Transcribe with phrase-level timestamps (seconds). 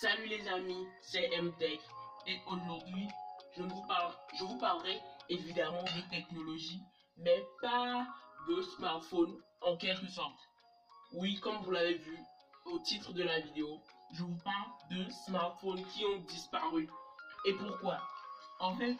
[0.00, 1.78] Salut les amis, c'est MTech
[2.26, 3.06] et aujourd'hui
[3.54, 6.80] je vous, parle, je vous parlerai évidemment de technologie
[7.18, 8.06] mais pas
[8.48, 10.38] de smartphone en quelque sorte.
[11.12, 12.16] Oui, comme vous l'avez vu
[12.64, 13.78] au titre de la vidéo,
[14.14, 16.88] je vous parle de smartphones qui ont disparu.
[17.44, 18.00] Et pourquoi?
[18.58, 18.96] En fait,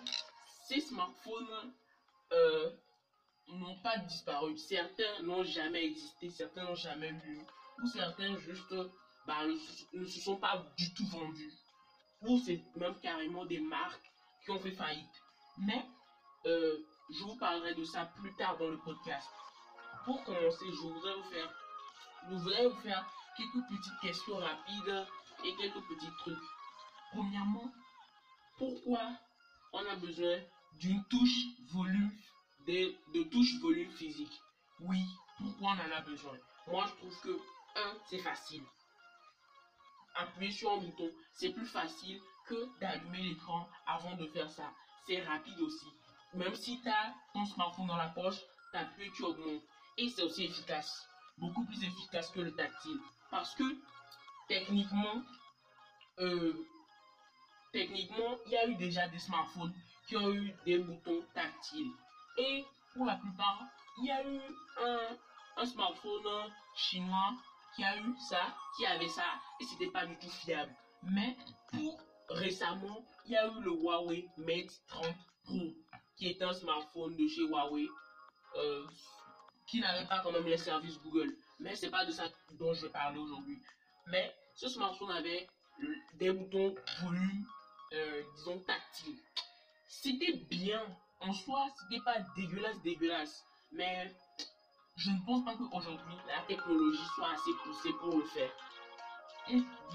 [0.69, 1.73] ces smartphones
[2.33, 2.71] euh,
[3.49, 4.55] n'ont pas disparu.
[4.59, 7.41] Certains n'ont jamais existé, certains n'ont jamais vu,
[7.83, 8.75] ou certains juste
[9.27, 9.47] bah,
[9.93, 11.53] ne, se sont pas du tout vendus.
[12.23, 14.11] Ou c'est même carrément des marques
[14.45, 15.23] qui ont fait faillite.
[15.59, 15.85] Mais
[16.47, 16.79] euh,
[17.11, 19.29] je vous parlerai de ça plus tard dans le podcast.
[20.05, 21.53] Pour commencer, je voudrais vous faire,
[22.29, 25.07] je voudrais vous faire quelques petites questions rapides
[25.45, 26.45] et quelques petits trucs.
[27.13, 27.71] Premièrement,
[28.57, 29.13] pourquoi
[29.73, 30.39] on a besoin
[30.75, 32.13] d'une touche volume,
[32.67, 34.41] de, de touche volume physique?
[34.81, 35.03] Oui,
[35.39, 36.37] pourquoi on en a besoin?
[36.67, 37.39] Moi, je trouve que,
[37.77, 38.63] un, c'est facile.
[40.15, 44.73] Appuyer sur un bouton, c'est plus facile que d'allumer l'écran avant de faire ça.
[45.07, 45.87] C'est rapide aussi.
[46.35, 48.41] Même si tu as ton smartphone dans la poche,
[48.73, 49.63] tu appuies, tu augmentes.
[49.97, 51.09] Et c'est aussi efficace.
[51.39, 52.99] Beaucoup plus efficace que le tactile.
[53.31, 53.65] Parce que,
[54.49, 55.23] techniquement,
[56.19, 56.67] euh,
[57.73, 59.75] techniquement, il y a eu déjà des smartphones
[60.07, 61.93] qui ont eu des boutons tactiles.
[62.37, 63.63] Et pour la plupart,
[63.99, 64.41] il y a eu
[65.57, 67.35] un smartphone chinois
[67.75, 69.25] qui a eu ça, qui avait ça,
[69.61, 70.75] et c'était pas du tout fiable.
[71.03, 71.37] Mais
[71.73, 75.59] pour récemment, il y a eu le Huawei Mate 30 Pro,
[76.17, 77.89] qui est un smartphone de chez Huawei,
[78.57, 78.87] euh,
[79.67, 81.35] qui n'avait pas quand même les services Google.
[81.59, 82.25] Mais c'est pas de ça
[82.59, 83.63] dont je vais parler aujourd'hui.
[84.07, 85.49] Mais ce smartphone avait
[86.15, 87.47] des boutons volume,
[87.93, 89.19] euh, disons tactiles.
[89.87, 90.85] C'était bien.
[91.21, 93.45] En soi, c'était pas dégueulasse, dégueulasse.
[93.73, 94.13] Mais
[95.01, 98.51] je ne pense pas qu'aujourd'hui, la technologie soit assez poussée pour le faire.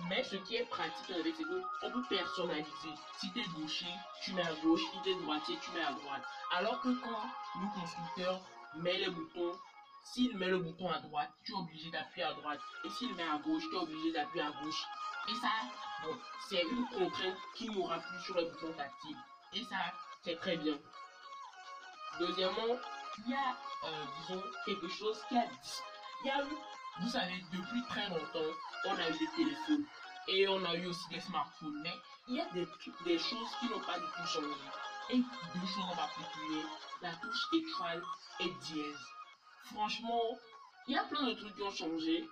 [0.09, 2.93] mais ce qui est pratique avec c'est qu'on peut personnaliser.
[3.19, 4.81] Si tu es gaucher, tu mets à gauche.
[4.81, 6.23] Si tu es droitier, tu mets à droite.
[6.57, 7.21] Alors que quand
[7.61, 8.41] le constructeur
[8.77, 9.53] met les boutons,
[10.03, 12.59] s'il met le bouton à droite, tu es obligé d'appuyer à droite.
[12.83, 14.83] Et s'il met à gauche, tu es obligé d'appuyer à gauche.
[15.29, 15.49] Et ça,
[16.03, 16.17] bon,
[16.49, 19.17] c'est une contrainte qui n'aura plus sur les boutons tactiles.
[19.53, 19.93] Et ça,
[20.23, 20.77] c'est très bien.
[22.19, 22.79] Deuxièmement,
[23.19, 25.45] il y a, euh, disons, quelque chose qui a
[26.23, 26.55] Il y a eu,
[27.01, 28.53] vous savez, depuis très longtemps,
[28.85, 29.85] on a eu des téléphones
[30.27, 31.81] et on a eu aussi des smartphones.
[31.83, 31.93] Mais
[32.27, 32.67] il y a des,
[33.05, 34.55] des choses qui n'ont pas du tout changé.
[35.11, 36.63] Et deux choses en particulier,
[37.01, 38.01] la touche étoile
[38.39, 39.05] et dièse.
[39.65, 40.21] Franchement,
[40.87, 42.27] il y a plein de trucs qui ont changé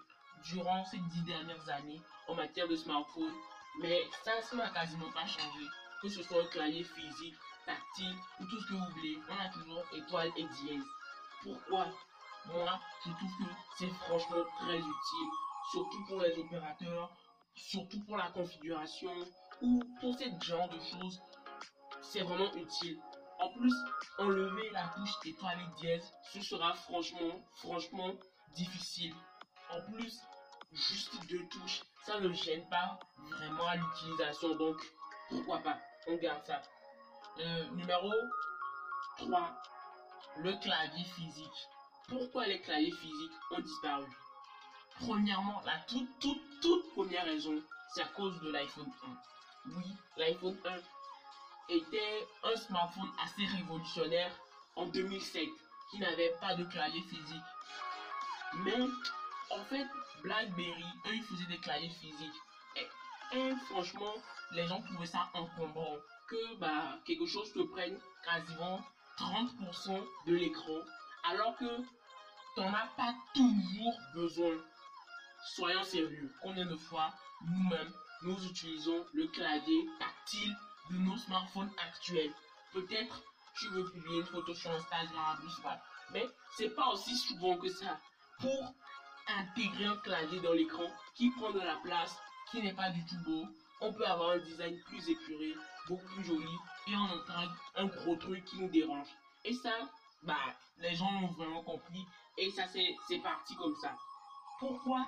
[0.46, 3.34] durant ces dix dernières années en matière de smartphone.
[3.80, 5.66] Mais ça, ça n'a quasiment pas changé.
[6.02, 7.36] Que ce soit un clavier physique,
[7.66, 10.84] tactile ou tout ce que vous voulez, on a toujours étoile et dièse.
[11.44, 11.88] Pourquoi?
[12.46, 15.30] Moi, je trouve que c'est franchement très utile,
[15.72, 17.12] surtout pour les opérateurs,
[17.56, 19.14] surtout pour la configuration
[19.62, 21.22] ou pour ce genre de choses.
[22.02, 23.00] C'est vraiment utile.
[23.40, 23.74] En plus,
[24.20, 28.14] enlever la touche étoile et dièse, ce sera franchement, franchement
[28.56, 29.16] difficile.
[29.70, 30.20] En plus,
[30.72, 34.56] juste deux touches, ça ne gêne pas vraiment à l'utilisation.
[34.56, 34.78] Donc,
[35.30, 35.78] pourquoi pas?
[36.08, 36.62] On garde ça.
[37.40, 38.12] Euh, numéro
[39.18, 39.52] 3.
[40.38, 41.68] Le clavier physique.
[42.08, 44.06] Pourquoi les claviers physiques ont disparu?
[45.00, 47.60] Premièrement, la toute, toute, toute première raison,
[47.94, 48.92] c'est à cause de l'iPhone
[49.66, 49.72] 1.
[49.76, 54.32] Oui, l'iPhone 1 était un smartphone assez révolutionnaire
[54.76, 55.50] en 2007
[55.90, 57.42] qui n'avait pas de clavier physique.
[58.58, 58.78] Mais
[59.50, 59.88] en fait,
[60.22, 62.42] BlackBerry, eux, ils des claviers physiques.
[63.70, 64.14] Franchement,
[64.52, 65.98] les gens trouvaient ça encombrant.
[66.28, 68.82] Que bah, quelque chose te prenne quasiment
[69.18, 70.80] 30% de l'écran.
[71.30, 71.82] Alors que
[72.56, 74.56] t'en as pas toujours besoin.
[75.56, 76.32] Soyons sérieux.
[76.42, 77.14] Combien de fois,
[77.46, 77.94] nous-mêmes,
[78.24, 80.56] nous utilisons le clavier tactile
[80.92, 82.34] de nos smartphones actuels.
[82.72, 83.22] Peut-être
[83.56, 85.80] tu veux publier une photo sur Instagram, je sais pas.
[86.12, 88.00] Mais c'est pas aussi souvent que ça.
[88.40, 88.74] Pour
[89.28, 92.18] intégrer un clavier dans l'écran qui prend de la place,
[92.52, 93.48] qui n'est pas du tout beau,
[93.82, 95.54] on peut avoir un design plus épuré,
[95.88, 96.56] beaucoup plus joli,
[96.88, 99.08] et on entend un gros truc qui nous dérange.
[99.44, 99.74] Et ça,
[100.24, 100.36] bah,
[100.78, 102.06] les gens l'ont vraiment compris,
[102.38, 103.96] et ça, c'est parti comme ça.
[104.60, 105.06] Pourquoi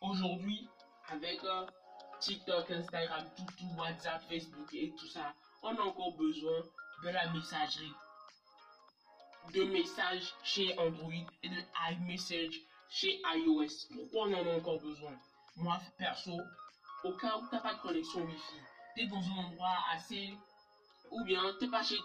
[0.00, 0.68] aujourd'hui,
[1.08, 1.66] avec euh,
[2.20, 6.62] TikTok, Instagram, tout, tout, WhatsApp, Facebook et tout ça, on a encore besoin
[7.02, 7.92] de la messagerie?
[9.52, 13.88] De messages chez Android et de iMessage chez iOS.
[13.92, 15.12] Pourquoi on en a encore besoin?
[15.56, 16.40] Moi, perso,
[17.04, 18.60] au cas où tu n'as pas de connexion Wi-Fi,
[18.96, 20.36] tu es dans un endroit assez...
[21.10, 21.98] Ou bien tu n'es pas chez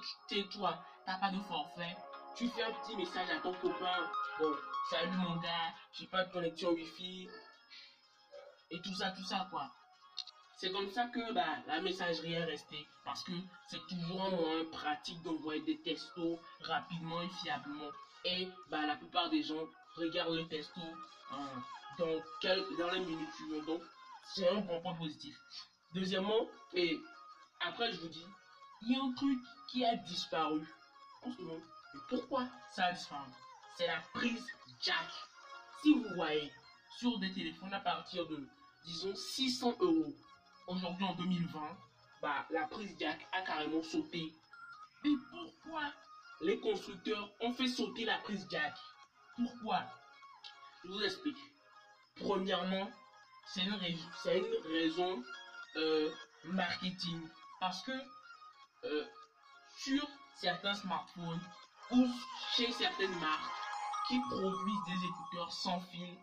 [0.50, 1.98] toi, tu n'as pas de forfait,
[2.36, 4.10] tu fais un petit message à ton copain.
[4.40, 4.54] Bon,
[4.90, 7.30] salut mon gars, j'ai pas de connexion Wi-Fi.
[8.72, 9.72] Et tout ça, tout ça, quoi
[10.60, 12.86] c'est comme ça que bah, la messagerie est restée.
[13.06, 13.32] Parce que
[13.70, 17.90] c'est toujours un moyen pratique d'envoyer des textos rapidement et fiablement.
[18.26, 19.66] Et bah, la plupart des gens
[19.96, 21.36] regardent le texto euh,
[21.98, 23.82] dans, quel, dans les minutes suivantes.
[24.34, 25.36] C'est un bon point positif.
[25.94, 27.00] Deuxièmement, et
[27.60, 28.26] après, je vous dis,
[28.82, 29.40] il y a un truc
[29.70, 30.62] qui a disparu
[31.24, 31.62] en ce moment.
[32.08, 33.28] Pourquoi ça a disparu?
[33.76, 34.46] C'est la prise
[34.82, 35.10] jack.
[35.82, 36.52] Si vous voyez
[36.98, 38.48] sur des téléphones à partir de,
[38.86, 40.14] disons, 600 euros,
[40.68, 41.78] aujourd'hui en 2020,
[42.22, 44.34] bah, la prise jack a carrément sauté.
[45.06, 45.84] Et pourquoi
[46.42, 48.78] les constructeurs ont fait sauter la prise jack?
[49.36, 49.84] Pourquoi?
[50.84, 51.38] Je vous explique.
[52.16, 52.90] Premièrement,
[53.54, 53.74] c'est une,
[54.72, 55.24] raison
[55.76, 56.10] euh,
[56.46, 57.28] marketing.
[57.60, 57.92] Parce que
[58.84, 59.06] euh,
[59.78, 61.42] sur certains smartphones
[61.92, 62.08] ou
[62.56, 63.52] chez certaines marques
[64.08, 66.16] qui produisent des écouteurs sans fil,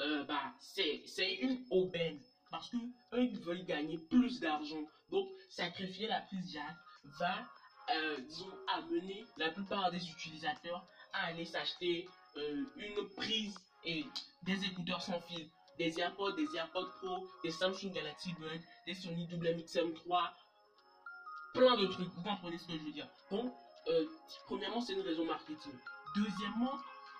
[0.00, 2.20] euh, bah, c'est une aubaine.
[2.50, 4.84] Parce que eux, ils veulent gagner plus d'argent.
[5.10, 6.74] Donc, sacrifier la prise jack
[7.18, 7.46] va,
[8.26, 10.84] disons, amener la plupart des utilisateurs
[11.14, 12.08] à aller s'acheter
[12.76, 14.04] une prise et
[14.42, 15.48] des écouteurs sans fil.
[15.78, 20.30] Des AirPods, des AirPods Pro, des Samsung Galaxy Buds, des Sony WMX-M3,
[21.54, 22.08] plein de trucs.
[22.08, 23.08] Vous comprenez ce que je veux dire?
[23.30, 23.52] Donc,
[23.88, 24.06] euh,
[24.46, 25.72] premièrement, c'est une raison marketing.
[26.14, 26.78] Deuxièmement,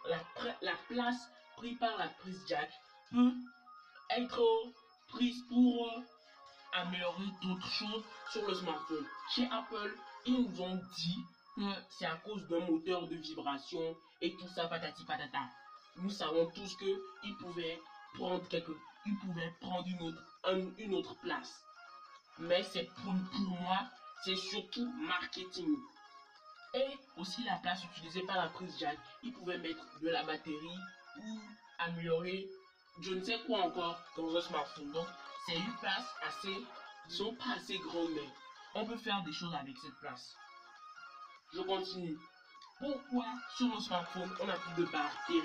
[0.08, 0.18] la,
[0.60, 2.70] la place prise par la prise jack
[3.10, 3.32] peut
[4.10, 4.42] être
[5.08, 5.90] prise pour
[6.72, 9.06] améliorer d'autres choses sur le smartphone.
[9.34, 9.94] Chez Apple,
[10.26, 11.18] ils nous ont dit
[11.56, 15.40] que c'est à cause d'un moteur de vibration et tout ça, patati patata.
[15.96, 17.78] Nous savons tous que ils pouvaient
[18.14, 18.72] prendre quelque,
[19.06, 20.22] ils pouvaient prendre une autre,
[20.78, 21.64] une autre place.
[22.38, 23.80] Mais c'est pour, pour moi,
[24.24, 25.76] c'est surtout marketing.
[26.74, 28.98] Et aussi la place utilisée par la prise jack.
[29.22, 30.78] Ils pouvaient mettre de la batterie
[31.18, 31.40] ou
[31.78, 32.48] améliorer
[33.00, 34.92] je ne sais quoi encore dans un smartphone.
[34.92, 35.06] Donc,
[35.46, 36.54] c'est une place assez,
[37.08, 38.28] disons pas assez grande, mais
[38.74, 40.36] on peut faire des choses avec cette place.
[41.54, 42.18] Je continue.
[42.78, 43.26] Pourquoi
[43.56, 45.42] sur nos smartphones, on a plus de batterie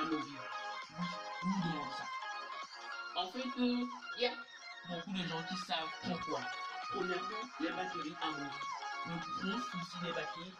[0.00, 0.57] amovible
[0.96, 2.04] Ça.
[3.16, 4.32] En fait, il euh, y a
[4.88, 6.40] beaucoup de gens qui savent pourquoi.
[6.90, 8.54] Premièrement, les batteries amovibles.
[9.06, 10.52] Le gros souci des batteries,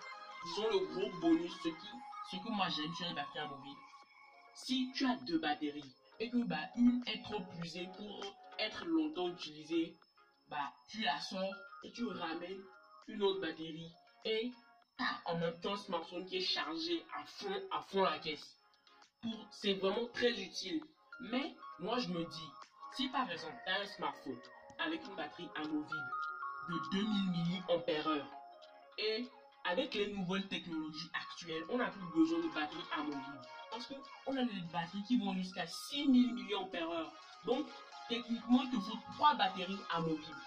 [0.55, 1.89] sont le gros bonus, ce, qui,
[2.31, 3.81] ce que moi j'aime sur les batteries amovibles.
[4.55, 8.25] Si tu as deux batteries, et que bah, une est trop usée pour
[8.59, 9.97] être longtemps utilisée,
[10.49, 11.55] bah, tu la sors
[11.85, 12.63] et tu ramènes
[13.07, 13.93] une autre batterie
[14.25, 14.51] et
[15.27, 18.59] en même temps un smartphone qui est chargé à fond, à fond la caisse.
[19.50, 20.82] C'est vraiment très utile.
[21.20, 22.50] Mais moi je me dis,
[22.94, 24.38] si par exemple tu as un smartphone
[24.79, 26.11] avec une batterie amovible
[26.69, 28.26] de 2000 mAh
[28.99, 29.26] et
[29.65, 33.41] avec les nouvelles technologies actuelles, on n'a plus besoin de batterie amovible.
[33.70, 37.11] Parce qu'on a des batteries qui vont jusqu'à 6000 mAh.
[37.44, 37.67] Donc,
[38.09, 40.43] techniquement, il te faut trois batteries amovibles.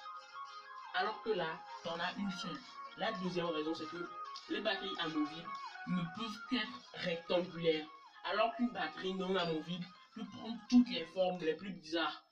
[0.95, 2.59] Alors que là, tu en as une seule.
[2.97, 4.07] La deuxième raison, c'est que
[4.49, 5.49] les batteries amovibles
[5.87, 7.85] ne peuvent qu'être rectangulaires.
[8.23, 12.23] Alors qu'une batterie non amovible peut prendre toutes les formes les plus bizarres.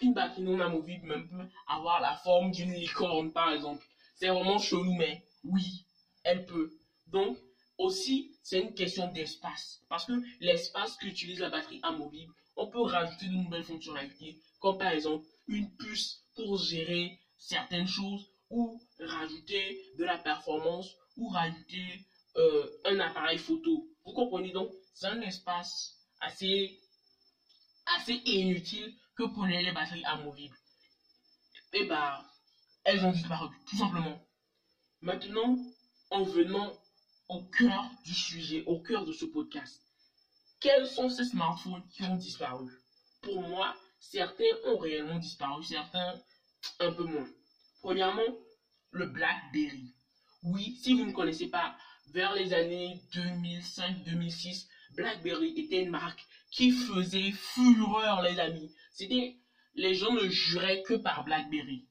[0.00, 3.84] Une batterie non amovible même peut avoir la forme d'une licorne, par exemple.
[4.14, 5.84] C'est vraiment chelou, mais oui,
[6.22, 6.70] elle peut.
[7.06, 7.36] Donc,
[7.78, 9.80] aussi, c'est une question d'espace.
[9.88, 14.90] Parce que l'espace qu'utilise la batterie amovible, on peut rajouter de nouvelles fonctionnalités, comme par
[14.90, 22.00] exemple une puce pour gérer certaines choses, ou rajouter de la performance, ou rajouter
[22.36, 23.88] euh, un appareil photo.
[24.04, 26.78] Vous comprenez donc C'est un espace assez,
[27.86, 30.56] assez inutile que prenaient les batteries amovibles.
[31.72, 32.24] Et bah,
[32.84, 34.20] elles ont disparu, tout simplement.
[35.00, 35.56] Maintenant,
[36.10, 36.72] en venant
[37.28, 39.82] au cœur du sujet, au cœur de ce podcast.
[40.60, 42.70] Quels sont ces smartphones qui ont disparu?
[43.22, 46.14] Pour moi, certains ont réellement disparu, certains
[46.80, 47.28] un peu moins.
[47.80, 48.36] Premièrement,
[48.90, 49.94] le BlackBerry.
[50.42, 51.76] Oui, si vous ne connaissez pas,
[52.08, 58.72] vers les années 2005-2006, BlackBerry était une marque qui faisait fureur, les amis.
[58.92, 59.36] C'était,
[59.74, 61.86] les gens ne juraient que par BlackBerry.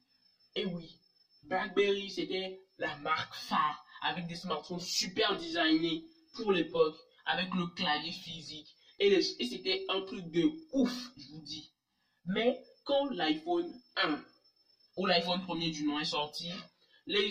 [0.54, 0.96] Et oui,
[1.42, 6.04] BlackBerry, c'était la marque phare avec des smartphones super designés
[6.34, 8.74] pour l'époque, avec le clavier physique.
[8.98, 11.72] Et, c'était un truc de ouf, je vous dis.
[12.26, 14.22] Mais quand l'iPhone 1
[14.96, 16.50] ou l'iPhone premier du nom est sorti,
[17.06, 17.30] les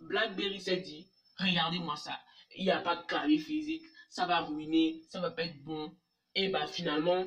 [0.00, 1.09] BlackBerry s'est dit,
[1.40, 2.18] regardez-moi ça,
[2.54, 5.92] il n'y a pas de clavier physique, ça va ruiner, ça va pas être bon.
[6.34, 7.26] Et bah finalement,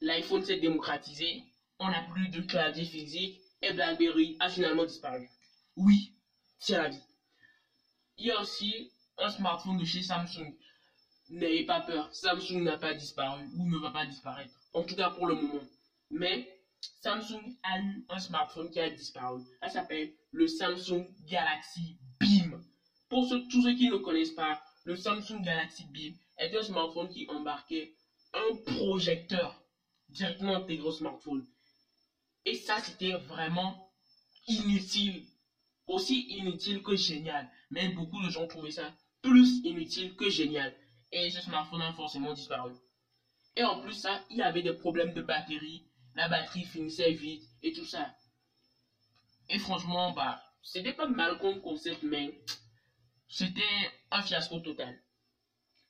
[0.00, 1.42] l'iPhone s'est démocratisé,
[1.78, 5.28] on n'a plus de clavier physique et BlackBerry a finalement disparu.
[5.76, 6.12] Oui,
[6.58, 7.02] c'est la vie.
[8.16, 10.54] Il y a aussi un smartphone de chez Samsung.
[11.30, 14.52] N'ayez pas peur, Samsung n'a pas disparu ou ne va pas disparaître.
[14.74, 15.64] En tout cas pour le moment.
[16.10, 16.62] Mais
[17.02, 19.40] Samsung a eu un smartphone qui a disparu.
[19.62, 21.98] Ça s'appelle le Samsung Galaxy.
[23.12, 27.10] Pour ceux, tous ceux qui ne connaissent pas, le Samsung Galaxy Beam est un smartphone
[27.10, 27.92] qui embarquait
[28.32, 29.62] un projecteur
[30.08, 31.44] directement intégré au smartphone.
[32.46, 33.92] Et ça, c'était vraiment
[34.48, 35.26] inutile.
[35.86, 37.46] Aussi inutile que génial.
[37.70, 38.90] Mais beaucoup de gens trouvaient ça
[39.20, 40.74] plus inutile que génial.
[41.10, 42.72] Et ce smartphone a forcément disparu.
[43.56, 45.82] Et en plus, ça, il y avait des problèmes de batterie.
[46.14, 48.10] La batterie finissait vite et tout ça.
[49.50, 52.40] Et franchement, bah, c'était pas mal comme concept, mais
[53.32, 54.94] c'était un fiasco total.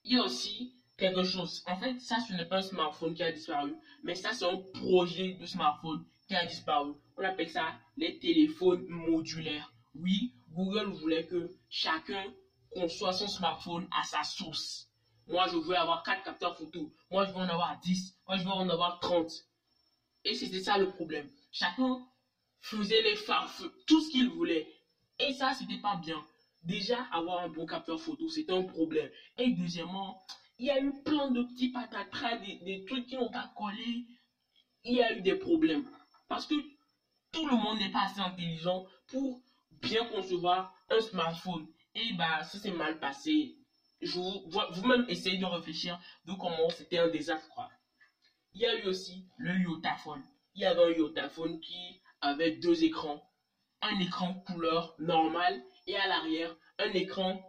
[0.04, 1.64] Il y a aussi quelque chose.
[1.66, 4.58] En fait, ça, ce n'est pas un smartphone qui a disparu, mais ça, c'est un
[4.74, 6.92] projet de smartphone qui a disparu.
[7.16, 9.72] On appelle ça les téléphones modulaires.
[9.96, 12.32] Oui, Google voulait que chacun
[12.70, 14.88] conçoit son smartphone à sa source.
[15.26, 16.92] Moi, je veux avoir 4 capteurs photo.
[17.10, 18.14] Moi, je veux en avoir 10.
[18.28, 19.28] Moi, je veux en avoir 30.
[20.24, 21.28] Et c'était ça le problème.
[21.50, 22.06] Chacun
[22.60, 24.72] faisait les farfeux, tout ce qu'il voulait.
[25.18, 26.24] Et ça, c'était pas bien.
[26.62, 29.10] Déjà, avoir un bon capteur photo, c'était un problème.
[29.36, 30.20] Et deuxièmement,
[30.58, 34.06] il y a eu plein de petits patatras, des, des trucs qui n'ont pas collé.
[34.84, 35.84] Il y a eu des problèmes.
[36.28, 36.54] Parce que
[37.32, 39.40] tout le monde n'est pas assez intelligent pour
[39.70, 41.66] bien concevoir un smartphone.
[41.94, 43.56] Et bah, ça s'est mal passé.
[44.02, 47.68] Vous-même essayez de réfléchir de comment c'était un désastre.
[48.52, 50.22] Il y a eu aussi le Yotaphone.
[50.54, 53.22] Il y avait un Yotaphone qui avait deux écrans.
[53.80, 57.40] Un écran couleur normale et à l'arrière, un écran,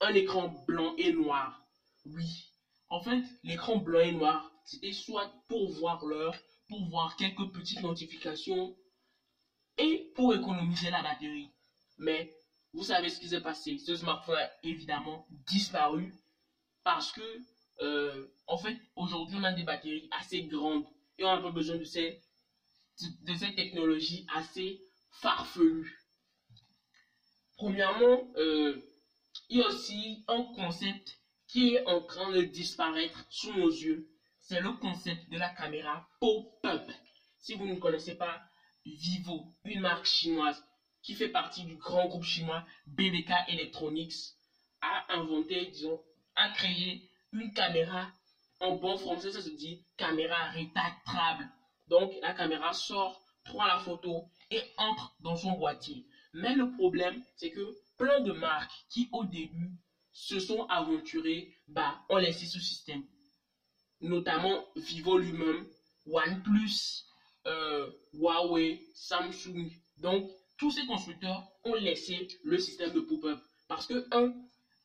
[0.00, 1.66] un écran blanc et noir.
[2.06, 2.50] Oui.
[2.88, 6.34] En fait, l'écran blanc et noir, c'était soit pour voir l'heure,
[6.68, 8.74] pour voir quelques petites notifications
[9.78, 11.48] et pour économiser la batterie.
[11.98, 12.32] Mais
[12.72, 13.78] vous savez ce qui s'est passé.
[13.78, 16.14] Ce smartphone a évidemment disparu
[16.84, 17.40] parce que,
[17.82, 20.84] euh, en fait, aujourd'hui, on a des batteries assez grandes
[21.18, 22.20] et on n'a pas besoin de ces,
[23.22, 24.80] de ces technologies assez
[25.10, 25.99] farfelues.
[27.60, 28.74] Premièrement, euh,
[29.50, 34.08] il y a aussi un concept qui est en train de disparaître sous nos yeux.
[34.38, 36.90] C'est le concept de la caméra pop-up.
[37.36, 38.40] Si vous ne connaissez pas
[38.86, 40.64] Vivo, une marque chinoise
[41.02, 44.14] qui fait partie du grand groupe chinois BBK Electronics,
[44.80, 46.00] a inventé, disons,
[46.36, 48.10] a créé une caméra,
[48.60, 51.46] en bon français, ça se dit caméra rétractable.
[51.88, 56.06] Donc, la caméra sort, prend la photo et entre dans son boîtier.
[56.32, 59.70] Mais le problème, c'est que plein de marques qui, au début,
[60.12, 63.02] se sont aventurées, bah, ont laissé ce système.
[64.00, 65.66] Notamment Vivo lui-même,
[66.06, 67.04] OnePlus,
[67.46, 69.70] euh, Huawei, Samsung.
[69.98, 73.40] Donc, tous ces constructeurs ont laissé le système de pop-up.
[73.68, 74.32] Parce que, un,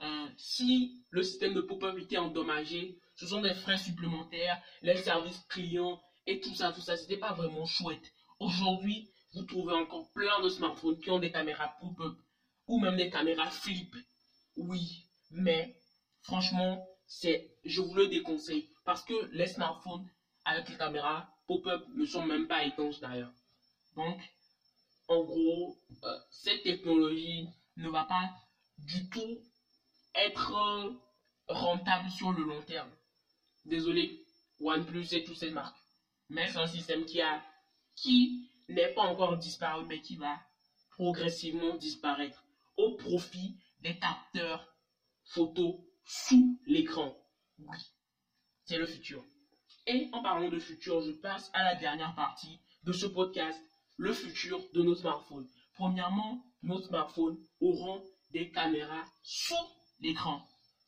[0.01, 5.39] euh, si le système de pop-up était endommagé, ce sont des frais supplémentaires, les services
[5.47, 8.11] clients et tout ça, tout ça, c'était pas vraiment chouette.
[8.39, 12.17] Aujourd'hui, vous trouvez encore plein de smartphones qui ont des caméras pop-up
[12.67, 13.93] ou même des caméras flip.
[14.55, 15.77] Oui, mais
[16.21, 20.09] franchement, c'est, je vous le déconseille parce que les smartphones
[20.45, 23.33] avec les caméras pop-up ne sont même pas étanches d'ailleurs.
[23.95, 24.17] Donc,
[25.09, 28.31] en gros, euh, cette technologie ne va pas
[28.77, 29.37] du tout
[30.15, 30.93] être euh,
[31.49, 32.89] rentable sur le long terme.
[33.65, 34.25] Désolé,
[34.61, 35.77] OnePlus et toutes ces marques.
[36.29, 37.43] Mais c'est un système qui a,
[37.95, 40.39] qui n'est pas encore disparu, mais qui va
[40.91, 42.43] progressivement disparaître
[42.77, 44.73] au profit des capteurs
[45.23, 47.15] photo sous l'écran.
[47.59, 47.77] Oui,
[48.65, 49.23] c'est le futur.
[49.87, 53.59] Et en parlant de futur, je passe à la dernière partie de ce podcast
[53.97, 55.47] le futur de nos smartphones.
[55.75, 59.53] Premièrement, nos smartphones auront des caméras sous
[59.99, 60.45] l'écran.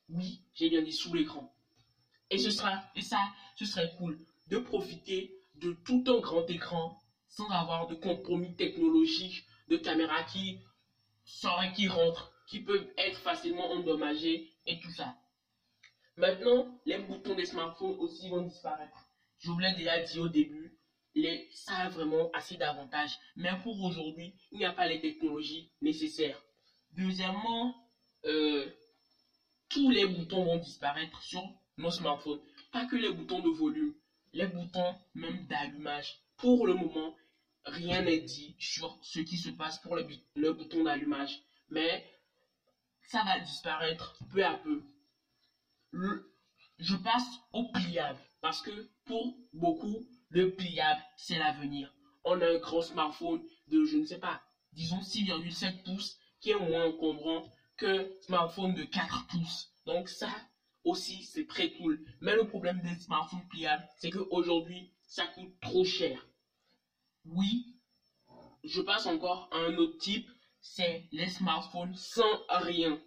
[0.10, 1.54] Oui, j'ai bien dit sous l'écran.
[2.30, 3.20] Et ce sera, et ça,
[3.56, 4.18] ce serait cool
[4.48, 7.00] de profiter de tout un grand écran
[7.38, 10.58] sans avoir de compromis technologiques, de caméras qui
[11.24, 15.16] sortent et qui rentrent, qui peuvent être facilement endommagées et tout ça.
[16.16, 19.06] Maintenant, les boutons des smartphones aussi vont disparaître.
[19.38, 20.76] Je vous l'ai déjà dit au début,
[21.54, 23.16] ça a vraiment assez d'avantages.
[23.36, 26.42] Mais pour aujourd'hui, il n'y a pas les technologies nécessaires.
[26.94, 27.76] Deuxièmement,
[28.26, 28.68] euh,
[29.70, 31.44] tous les boutons vont disparaître sur
[31.78, 32.40] nos smartphones.
[32.72, 33.94] Pas que les boutons de volume,
[34.34, 36.20] les boutons même d'allumage.
[36.38, 37.16] Pour le moment,
[37.68, 41.42] rien n'est dit sur ce qui se passe pour le, bouton d'allumage.
[41.70, 42.06] Mais
[43.02, 44.84] ça va disparaître peu à peu.
[46.80, 51.94] je passe au pliable parce que pour beaucoup, le pliable, c'est l'avenir.
[52.24, 54.42] On a un grand smartphone de, je ne sais pas,
[54.74, 59.72] disons 6,7 pouces, qui est moins encombrant qu'un smartphone de 4 pouces.
[59.86, 60.30] Donc ça
[60.84, 62.04] aussi, c'est très cool.
[62.22, 66.26] Mais le problème des smartphones pliables, c'est qu'aujourd'hui, ça coûte trop cher.
[67.28, 67.76] Oui,
[68.64, 70.30] je passe encore à un autre type,
[70.62, 73.00] c'est les smartphones sans rien.